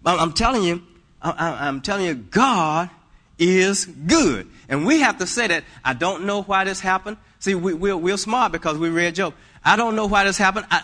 [0.02, 0.82] But I'm telling you,
[1.20, 2.90] I, am telling you, God
[3.38, 4.48] is good.
[4.68, 5.64] And we have to say that.
[5.84, 7.16] I don't know why this happened.
[7.38, 9.34] See, we, we're, we're smart because we read Job.
[9.64, 10.66] I don't know why this happened.
[10.70, 10.82] I,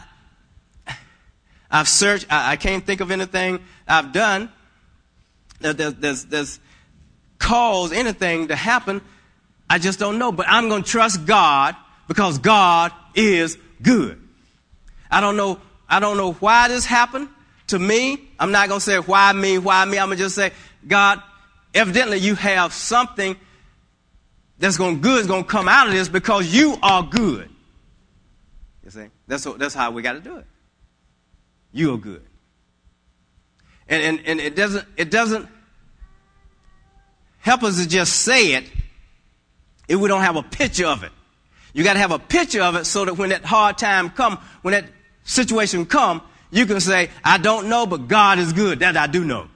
[1.71, 2.27] I've searched.
[2.31, 4.51] I, I can't think of anything I've done
[5.61, 6.61] that there's, there's,
[7.39, 9.01] caused anything to happen
[9.71, 11.77] I just don't know, but I'm going to trust God
[12.09, 14.21] because God is good.
[15.09, 17.29] I don't know, I don't know why this happened
[17.69, 18.29] to me.
[18.41, 19.97] I'm not going to say why me, why me.
[19.97, 20.51] I'm going to just say,
[20.87, 21.23] God,
[21.73, 23.37] evidently you have something
[24.59, 27.49] that's going good is going to come out of this because you are good.
[28.83, 29.07] You see?
[29.29, 30.47] That's, that's how we got to do it.
[31.73, 32.27] You are good.
[33.91, 35.49] And, and, and it doesn't, it doesn't
[37.41, 38.71] help us to just say it
[39.89, 41.11] if we don't have a picture of it.
[41.73, 44.39] You got to have a picture of it so that when that hard time come,
[44.63, 44.85] when that
[45.25, 46.23] situation come,
[46.53, 48.81] you can say, I don't know, but God is good.
[48.81, 49.49] That I do know.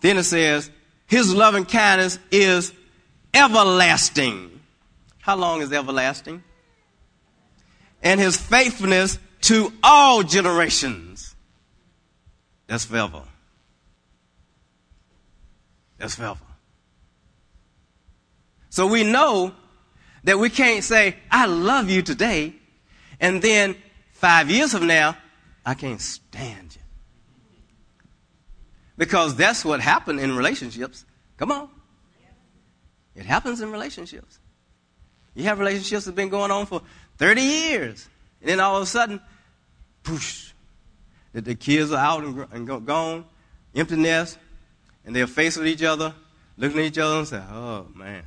[0.00, 0.70] Then it says,
[1.06, 2.72] His loving kindness is
[3.34, 4.60] everlasting.
[5.18, 6.42] How long is everlasting?
[8.02, 11.07] And His faithfulness to all generations.
[12.68, 13.22] That's forever.
[15.96, 16.38] That's forever.
[18.70, 19.52] So we know
[20.24, 22.54] that we can't say, I love you today,
[23.18, 23.74] and then
[24.12, 25.16] five years from now,
[25.64, 26.82] I can't stand you.
[28.96, 31.04] Because that's what happened in relationships.
[31.36, 31.68] Come on.
[33.14, 34.38] It happens in relationships.
[35.34, 36.82] You have relationships that have been going on for
[37.16, 38.08] 30 years.
[38.40, 39.20] And then all of a sudden,
[40.04, 40.47] poosh,
[41.32, 43.24] the, the kids are out and, and go, gone,
[43.74, 44.38] empty nest,
[45.04, 46.14] and they're with each other,
[46.56, 48.22] looking at each other and say, oh, man.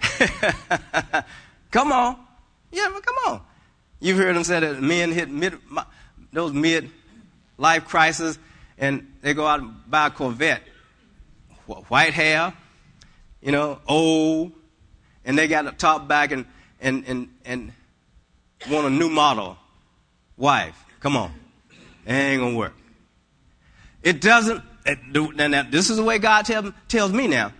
[1.70, 2.18] come on.
[2.70, 3.40] Yeah, come on.
[4.00, 5.58] You've heard them say that men hit mid,
[6.32, 6.90] those mid
[7.56, 8.38] life crises
[8.78, 10.62] and they go out and buy a Corvette.
[11.66, 12.52] White hair,
[13.40, 14.52] you know, old,
[15.24, 16.44] and they got a top back and,
[16.80, 17.72] and, and, and
[18.68, 19.56] want a new model
[20.36, 20.76] wife.
[21.00, 21.32] Come on.
[22.06, 22.74] It ain't going to work.
[24.02, 24.62] It doesn't,
[25.36, 27.52] now, this is the way God tell, tells me now.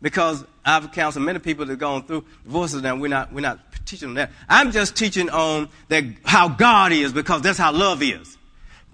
[0.00, 2.96] Because I've counseled many people that have gone through divorces now.
[2.96, 4.30] We're not, we're not teaching on that.
[4.48, 8.36] I'm just teaching on that, how God is because that's how love is.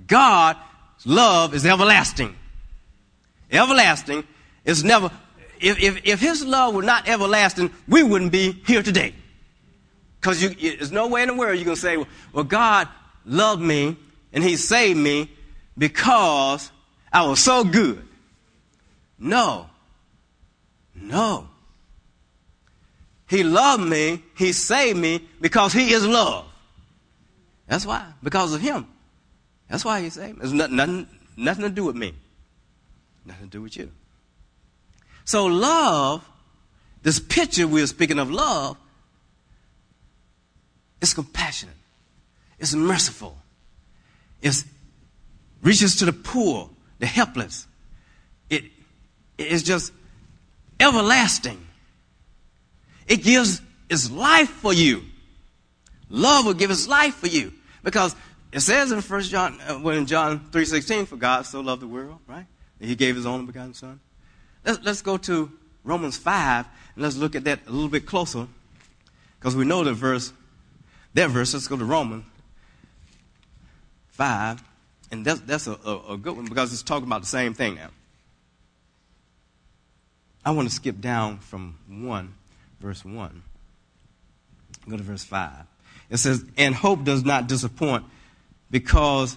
[0.06, 0.58] God's
[1.04, 2.36] love is everlasting.
[3.50, 4.24] Everlasting
[4.64, 5.10] is never,
[5.60, 9.14] if, if, if his love were not everlasting, we wouldn't be here today.
[10.20, 12.88] Because there's no way in the world you can say, well, God
[13.30, 13.96] loved me
[14.32, 15.30] and he saved me
[15.78, 16.70] because
[17.12, 18.06] I was so good.
[19.18, 19.66] No.
[20.94, 21.48] No.
[23.28, 26.46] He loved me, He saved me because He is love.
[27.66, 28.04] That's why.
[28.22, 28.88] Because of Him.
[29.68, 30.44] That's why He saved me.
[30.44, 32.12] It's nothing, nothing, nothing to do with me.
[33.24, 33.92] Nothing to do with you.
[35.24, 36.28] So love,
[37.02, 38.76] this picture we're speaking of love,
[41.00, 41.76] is compassionate.
[42.60, 43.36] It's merciful.
[44.42, 44.62] It
[45.62, 46.68] reaches to the poor,
[46.98, 47.66] the helpless.
[48.50, 48.64] It
[49.38, 49.92] is just
[50.78, 51.66] everlasting.
[53.08, 55.02] It gives its life for you.
[56.10, 57.52] Love will give its life for you.
[57.82, 58.14] Because
[58.52, 62.18] it says in First John, uh, when John 3.16, for God so loved the world,
[62.26, 62.46] right?
[62.78, 64.00] That he gave his only begotten son.
[64.66, 65.50] Let's, let's go to
[65.82, 68.46] Romans 5 and let's look at that a little bit closer.
[69.38, 70.32] Because we know the verse,
[71.14, 72.24] that verse, let's go to Romans
[74.10, 74.62] 5.
[75.12, 77.74] And that's, that's a, a, a good one because it's talking about the same thing
[77.76, 77.90] now.
[80.44, 82.34] I want to skip down from 1
[82.80, 83.42] verse 1.
[84.88, 85.50] Go to verse 5.
[86.08, 88.04] It says, And hope does not disappoint
[88.70, 89.36] because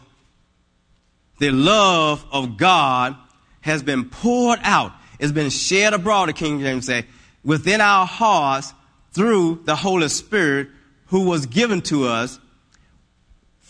[1.40, 3.16] the love of God
[3.62, 4.94] has been poured out.
[5.20, 7.06] It's been shed abroad, the King James say,
[7.44, 8.74] within our hearts
[9.12, 10.70] through the Holy Spirit
[11.08, 12.40] who was given to us.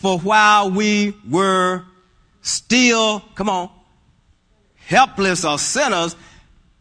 [0.03, 1.85] For while we were
[2.41, 3.69] still, come on,
[4.75, 6.17] helpless or sinners,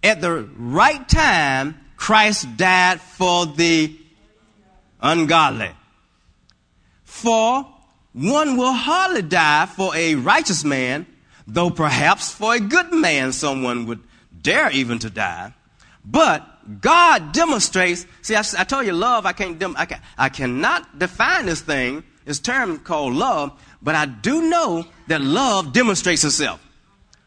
[0.03, 3.97] at the right time, Christ died for the
[5.01, 5.71] ungodly.
[7.05, 7.65] For
[8.13, 11.07] one will hardly die for a righteous man,
[11.47, 14.01] though perhaps for a good man someone would
[14.43, 15.55] dare even to die.
[16.05, 20.99] But God demonstrates, see, I, I told you love, I can't, I, can, I cannot
[20.99, 26.61] define this thing, this term called love, but I do know that love demonstrates itself.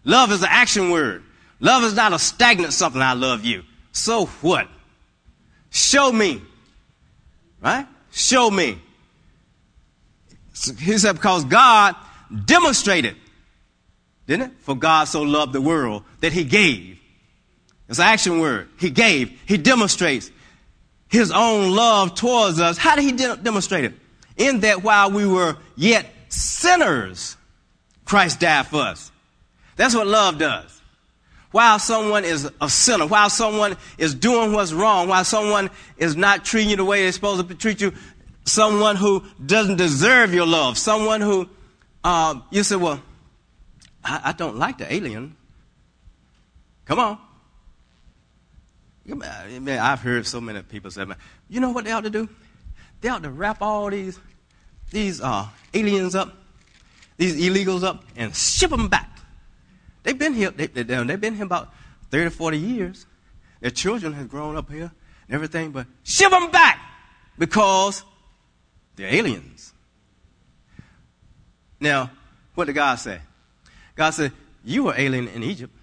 [0.04, 1.24] Love is an action word.
[1.60, 3.64] Love is not a stagnant something, I love you.
[3.92, 4.68] So what?
[5.70, 6.42] Show me.
[7.62, 7.88] Right?
[8.12, 8.80] Show me.
[10.80, 11.96] He said, because God
[12.46, 13.16] demonstrated,
[14.28, 14.58] didn't it?
[14.60, 16.98] For God so loved the world that he gave.
[17.90, 18.70] It's an action word.
[18.80, 19.40] He gave.
[19.46, 20.32] He demonstrates
[21.08, 22.78] his own love towards us.
[22.78, 23.94] How did he de- demonstrate it?
[24.38, 27.38] In that while we were yet sinners,
[28.04, 29.12] Christ died for us.
[29.76, 30.76] That's what love does
[31.56, 36.44] while someone is a sinner, while someone is doing what's wrong, while someone is not
[36.44, 37.94] treating you the way they're supposed to treat you,
[38.44, 41.48] someone who doesn't deserve your love, someone who
[42.04, 43.02] uh, you say, well,
[44.04, 45.38] I, I, don't like the alien.
[46.84, 47.20] Come on.
[49.80, 51.06] I've heard so many people say,
[51.48, 52.28] you know what they ought to do?
[53.02, 54.20] They ought to wrap all these
[54.92, 56.34] these uh, aliens up,
[57.18, 59.20] these illegals up, and ship them back.
[60.04, 61.74] They've been here, they, have they, been here about
[62.12, 63.06] 30, 40 years.
[63.60, 64.92] Their children have grown up here
[65.28, 66.80] and everything, but ship them back
[67.38, 68.04] because
[68.96, 69.74] they're aliens.
[71.80, 72.12] Now,
[72.54, 73.20] what did God say?
[73.96, 74.32] God said,
[74.64, 75.74] You were alien in Egypt.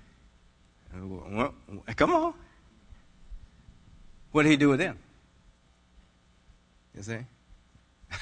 [0.95, 1.55] Well,
[1.97, 2.34] come on.
[4.30, 4.99] What did he do with them?
[6.97, 7.18] You see?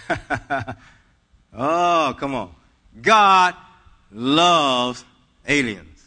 [1.56, 2.54] oh, come on.
[3.00, 3.54] God
[4.12, 5.04] loves
[5.46, 6.04] aliens.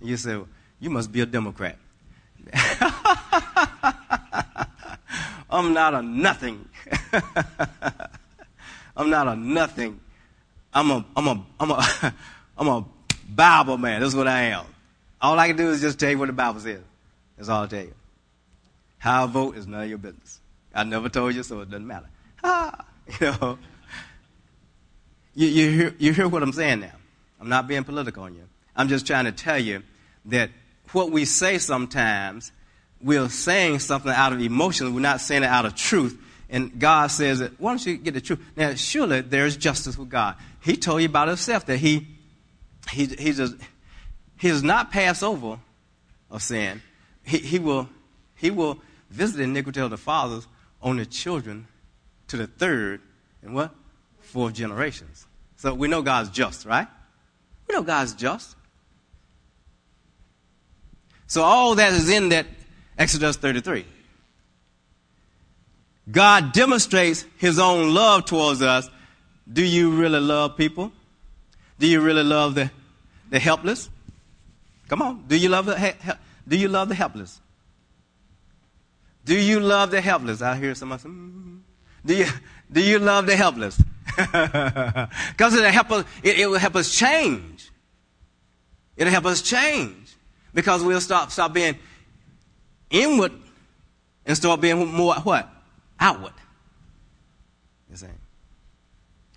[0.00, 0.40] You say,
[0.80, 1.78] You must be a Democrat.
[5.50, 6.68] I'm not a nothing.
[8.96, 10.00] I'm not a nothing.
[10.72, 12.14] I'm a, I'm a, I'm a,
[12.58, 12.84] I'm a
[13.28, 14.00] Bible man.
[14.00, 14.66] That's what I am.
[15.20, 16.80] All I can do is just tell you what the Bible says.
[17.36, 17.94] That's all I'll tell you.
[18.98, 20.40] How I vote is none of your business.
[20.74, 22.08] I never told you, so it doesn't matter.
[22.42, 22.84] Ah,
[23.20, 23.58] you know.
[25.34, 26.92] You, you, hear, you hear what I'm saying now.
[27.40, 28.44] I'm not being political on you.
[28.76, 29.82] I'm just trying to tell you
[30.26, 30.50] that
[30.92, 32.52] what we say sometimes,
[33.00, 34.94] we're saying something out of emotion.
[34.94, 36.20] We're not saying it out of truth.
[36.48, 38.40] And God says that, why don't you get the truth?
[38.56, 40.36] Now, surely there's justice with God.
[40.60, 42.06] He told you about himself that he,
[42.90, 43.54] he, he, does,
[44.38, 45.58] he does not pass over
[46.30, 46.82] of sin.
[47.24, 47.88] He, he, will,
[48.36, 48.78] he will
[49.10, 50.46] visit iniquity of the fathers
[50.84, 51.66] on the children
[52.28, 53.00] to the third
[53.42, 53.74] and what?
[54.20, 55.26] Fourth generations.
[55.56, 56.86] So we know God's just, right?
[57.66, 58.54] We know God's just.
[61.26, 62.46] So all that is in that
[62.98, 63.86] Exodus 33.
[66.10, 68.88] God demonstrates his own love towards us.
[69.50, 70.92] Do you really love people?
[71.78, 72.70] Do you really love the,
[73.30, 73.88] the helpless?
[74.88, 75.24] Come on.
[75.26, 77.40] Do you love the, do you love the helpless?
[79.24, 80.42] Do you love the helpless?
[80.42, 81.56] I hear somebody say, mm-hmm.
[82.04, 82.26] do you,
[82.70, 83.82] do you love the helpless?
[84.16, 87.70] Because it'll help us, it, it will help us change.
[88.96, 90.14] It'll help us change.
[90.52, 91.76] Because we'll stop, stop being
[92.90, 93.32] inward
[94.24, 95.48] and start being more what?
[95.98, 96.34] Outward.
[97.90, 98.06] You see?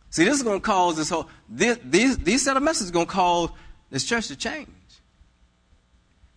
[0.09, 2.93] See, this is going to cause this whole, this, these, these set of messages are
[2.93, 3.49] going to cause
[3.89, 4.67] this church to change.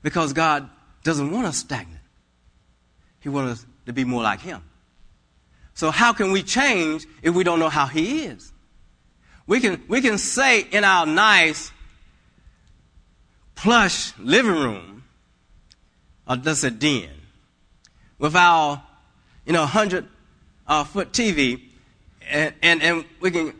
[0.02, 0.68] Because God
[1.02, 1.99] doesn't want us stagnant.
[3.20, 4.62] He wants us to be more like Him.
[5.74, 8.52] So how can we change if we don't know how He is?
[9.46, 11.72] We can, we can say in our nice,
[13.54, 15.04] plush living room,
[16.26, 17.10] or just a den,
[18.18, 18.82] with our,
[19.44, 20.06] you know, 100
[20.66, 21.60] uh, foot TV,
[22.28, 23.54] and, and, and, we can,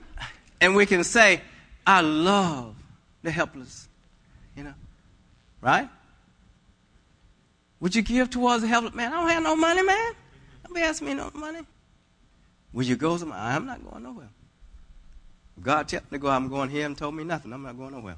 [0.60, 1.40] and we can say,
[1.86, 2.76] I love
[3.22, 3.88] the helpless,
[4.56, 4.74] you know,
[5.60, 5.88] right?
[7.80, 8.94] Would you give towards the helpless?
[8.94, 10.12] Man, I don't have no money, man.
[10.64, 11.60] Don't be asking me no money.
[12.72, 13.38] Would you go somewhere?
[13.38, 14.28] I'm not going nowhere.
[15.60, 17.52] God tell me to go, I'm going here and told me nothing.
[17.52, 18.16] I'm not going nowhere.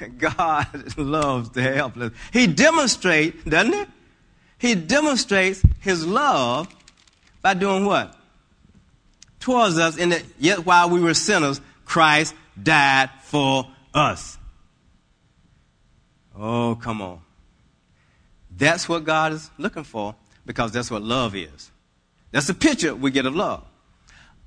[0.18, 2.12] God loves the helpless.
[2.32, 3.84] He demonstrates, doesn't he?
[4.58, 6.74] He demonstrates his love
[7.42, 8.14] by doing what?
[9.38, 14.38] Towards us, in that yet while we were sinners, Christ died for us.
[16.36, 17.20] Oh, come on.
[18.56, 20.14] That's what God is looking for
[20.46, 21.70] because that's what love is.
[22.30, 23.64] That's the picture we get of love.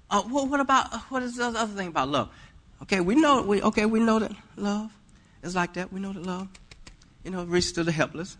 [0.09, 2.29] Uh, well, what about uh, what is the other thing about love?
[2.81, 4.91] Okay, we know we okay we know that love
[5.43, 5.93] is like that.
[5.93, 6.47] We know that love,
[7.23, 8.37] you know, reaches to the helpless.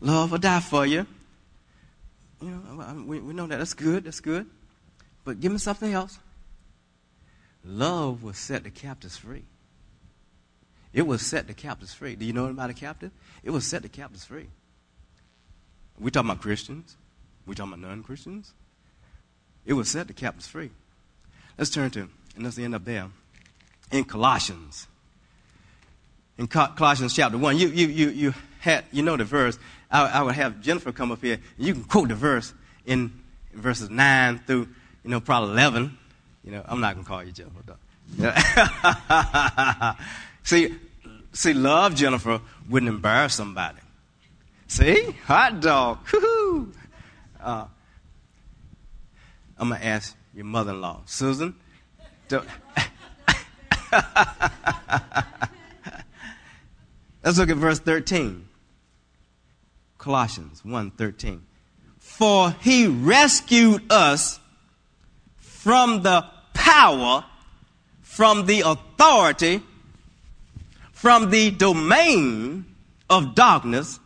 [0.00, 1.06] Love will die for you.
[2.40, 3.58] You know, um, um, we, we know that.
[3.58, 4.04] That's good.
[4.04, 4.46] That's good.
[5.24, 6.18] But give me something else.
[7.62, 9.44] Love will set the captives free.
[10.94, 12.16] It will set the captives free.
[12.16, 13.10] Do you know about a captive?
[13.44, 14.48] It will set the captives free.
[16.00, 16.96] We talking about Christians.
[17.46, 18.52] We talking about non-Christians.
[19.66, 20.70] It was set the captives free.
[21.58, 23.08] Let's turn to, and let's end up there,
[23.92, 24.86] in Colossians.
[26.38, 29.58] In Colossians chapter 1, you, you, you, you, had, you know the verse.
[29.90, 32.54] I, I would have Jennifer come up here, and you can quote the verse
[32.86, 33.12] in,
[33.52, 34.68] in verses 9 through,
[35.04, 35.98] you know, probably 11.
[36.44, 37.76] You know, I'm not going to call you Jennifer, though.
[40.42, 40.74] see,
[41.32, 42.40] see, love, Jennifer,
[42.70, 43.80] wouldn't embarrass somebody.
[44.70, 45.16] See?
[45.26, 45.98] Hot dog.
[47.42, 47.64] Uh,
[49.58, 51.56] I'm going to ask your mother in law, Susan.
[52.30, 52.44] Let's
[57.36, 58.46] look at verse 13.
[59.98, 61.40] Colossians 1:13.
[61.98, 64.38] For he rescued us
[65.38, 67.24] from the power,
[68.02, 69.62] from the authority,
[70.92, 72.66] from the domain
[73.10, 73.98] of darkness,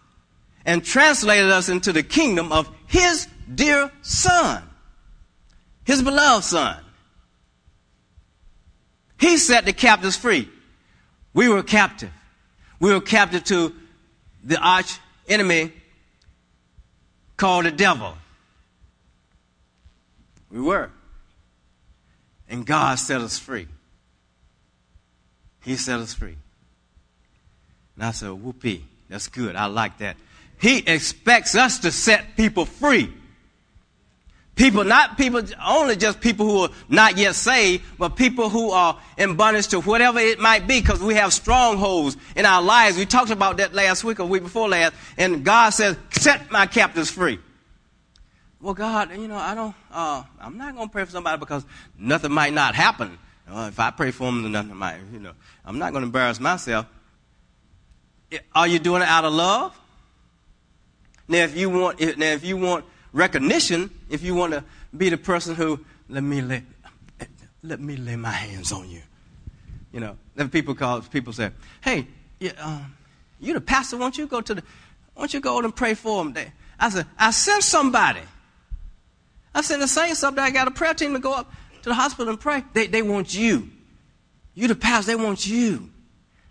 [0.65, 4.63] and translated us into the kingdom of his dear son
[5.85, 6.81] his beloved son.
[9.21, 10.49] He set the captives free.
[11.33, 12.11] We were captive.
[12.81, 13.75] We were captive to
[14.43, 14.99] the arch
[15.29, 15.73] enemy
[17.37, 18.17] called the devil.
[20.51, 20.91] We were.
[22.49, 23.69] And God set us free.
[25.63, 26.37] He set us free.
[27.97, 29.57] And I said, whoopee, that's good.
[29.57, 30.17] I like that.
[30.65, 33.13] He expects us to set people free.
[34.55, 38.99] People, not people, only just people who are not yet saved, but people who are
[39.19, 42.97] in bondage to whatever it might be, because we have strongholds in our lives.
[42.97, 46.65] We talked about that last week or week before last, and God says, set my
[46.65, 47.39] captives free.
[48.59, 51.63] well, God, you know, I don't, uh, I'm not going to pray for somebody because
[51.99, 53.19] nothing might not happen.
[53.47, 56.41] Uh, if I pray for them, nothing might, you know, I'm not going to embarrass
[56.41, 56.87] myself.
[58.55, 59.79] Are you doing it out of love?
[61.27, 64.65] Now, if you want, now if you want recognition, if you want to
[64.97, 66.63] be the person who, let me lay,
[67.63, 69.01] let me lay my hands on you.
[69.93, 71.51] You know, then people call, people say,
[71.81, 72.07] hey,
[72.41, 72.95] yeah, um,
[73.41, 74.63] you the pastor, won't you go to the,
[75.17, 76.35] won't you go and pray for them?
[76.79, 78.21] I said, I sent somebody.
[79.55, 80.45] I sent the saints up there.
[80.45, 81.53] I got a prayer team to go up
[81.83, 82.65] to the hospital and pray.
[82.73, 83.71] They, they want you.
[84.55, 85.91] You the pastor, they want you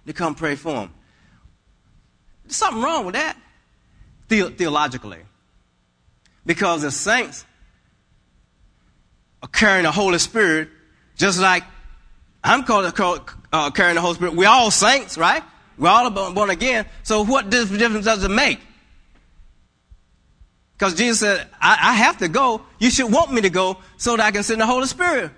[0.08, 0.94] to come pray for them.
[2.46, 3.38] There's something wrong with that
[4.28, 5.20] the- theologically.
[6.46, 7.46] Because the saints
[9.42, 10.70] are carrying the Holy Spirit
[11.16, 11.64] just like
[12.44, 14.36] I'm called, called uh, carrying the Holy Spirit.
[14.36, 15.44] We're all saints, right?
[15.78, 16.86] We're all born again.
[17.04, 18.60] So what difference does it make?
[20.74, 22.62] Because Jesus said, I, I, have to go.
[22.80, 25.32] You should want me to go so that I can send the Holy Spirit.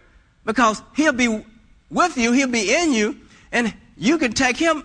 [0.43, 1.45] Because he'll be
[1.89, 3.17] with you, he'll be in you,
[3.51, 4.83] and you can take him.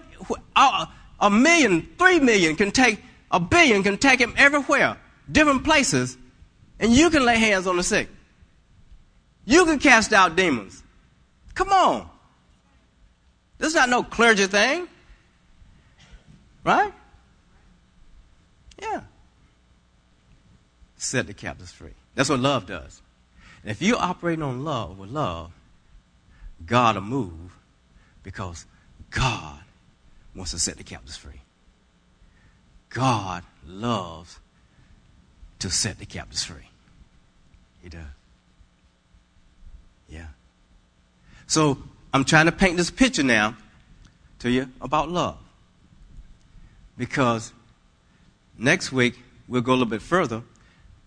[0.55, 0.89] A,
[1.21, 4.97] a million, three million can take, a billion can take him everywhere,
[5.31, 6.17] different places,
[6.79, 8.09] and you can lay hands on the sick.
[9.45, 10.83] You can cast out demons.
[11.55, 12.09] Come on.
[13.59, 14.89] This is not no clergy thing.
[16.65, 16.93] Right?
[18.81, 19.03] Yeah.
[20.97, 21.95] Set the captives free.
[22.15, 23.03] That's what love does.
[23.63, 25.53] And if you're operating on love with love,
[26.67, 27.57] God will move
[28.23, 28.67] because
[29.11, 29.61] God
[30.35, 31.40] wants to set the captives free.
[32.91, 34.39] God loves
[35.61, 36.69] to set the captives free.
[37.83, 38.01] He does.
[40.09, 40.27] Yeah.
[41.47, 41.79] So
[42.13, 43.57] I'm trying to paint this picture now
[44.41, 45.39] to you about love.
[46.99, 47.53] Because
[48.59, 49.19] next week
[49.49, 50.43] we'll go a little bit further.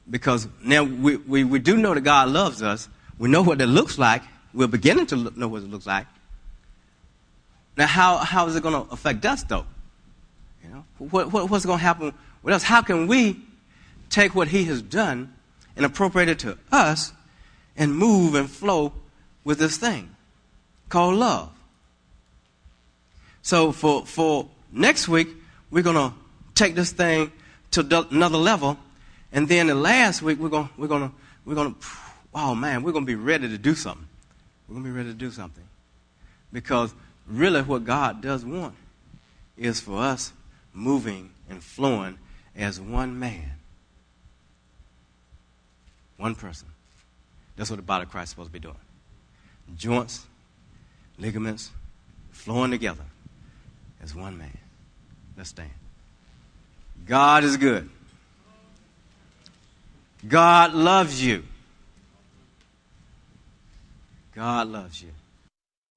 [0.10, 2.90] Because now we, we, we do know that God loves us.
[3.18, 4.24] We know what it looks like.
[4.54, 6.08] We're beginning to know what it looks like.
[7.76, 9.66] Now, how, how is it going to affect us, though?
[10.64, 12.64] You know, what, what, what's going to happen with us?
[12.64, 13.40] How can we
[14.10, 15.34] take what He has done
[15.76, 17.12] and appropriate it to us
[17.76, 18.94] and move and flow
[19.44, 20.16] with this thing
[20.90, 21.52] called love?
[23.42, 25.28] So, for, for next week,
[25.70, 26.14] we're going to
[26.56, 27.32] take this thing
[27.72, 28.78] to another level.
[29.34, 31.12] And then the last week, we're going we're gonna,
[31.44, 31.76] we're gonna,
[32.34, 34.08] oh man, we're going to be ready to do something.
[34.68, 35.64] We're going to be ready to do something.
[36.54, 36.94] Because
[37.28, 38.76] really, what God does want
[39.58, 40.32] is for us
[40.74, 42.18] moving and flowing
[42.56, 43.52] as one man,
[46.18, 46.68] one person.
[47.56, 48.76] That's what the body of Christ is supposed to be doing.
[49.78, 50.26] Joints,
[51.18, 51.72] ligaments,
[52.32, 53.06] flowing together
[54.02, 54.58] as one man.
[55.38, 55.70] Let's stand.
[57.06, 57.90] God is good.
[60.28, 61.44] God loves you.
[64.36, 65.10] God loves you.